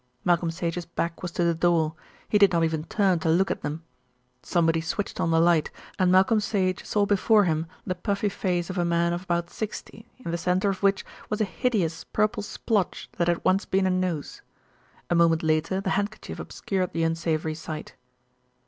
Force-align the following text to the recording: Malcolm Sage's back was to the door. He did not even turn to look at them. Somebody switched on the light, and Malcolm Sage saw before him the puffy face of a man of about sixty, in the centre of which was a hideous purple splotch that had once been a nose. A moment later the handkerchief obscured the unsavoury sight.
Malcolm 0.25 0.49
Sage's 0.49 0.87
back 0.87 1.21
was 1.21 1.31
to 1.31 1.43
the 1.43 1.53
door. 1.53 1.93
He 2.27 2.39
did 2.39 2.51
not 2.51 2.63
even 2.63 2.85
turn 2.85 3.19
to 3.19 3.29
look 3.29 3.51
at 3.51 3.61
them. 3.61 3.83
Somebody 4.41 4.81
switched 4.81 5.19
on 5.19 5.29
the 5.29 5.39
light, 5.39 5.69
and 5.99 6.11
Malcolm 6.11 6.39
Sage 6.39 6.83
saw 6.83 7.05
before 7.05 7.43
him 7.43 7.67
the 7.85 7.93
puffy 7.93 8.27
face 8.29 8.71
of 8.71 8.79
a 8.79 8.83
man 8.83 9.13
of 9.13 9.21
about 9.21 9.51
sixty, 9.51 10.07
in 10.17 10.31
the 10.31 10.39
centre 10.39 10.71
of 10.71 10.81
which 10.81 11.05
was 11.29 11.39
a 11.39 11.43
hideous 11.45 12.03
purple 12.03 12.41
splotch 12.41 13.09
that 13.19 13.27
had 13.27 13.45
once 13.45 13.65
been 13.65 13.85
a 13.85 13.91
nose. 13.91 14.41
A 15.11 15.13
moment 15.13 15.43
later 15.43 15.79
the 15.79 15.91
handkerchief 15.91 16.39
obscured 16.39 16.93
the 16.93 17.03
unsavoury 17.03 17.53
sight. 17.53 17.93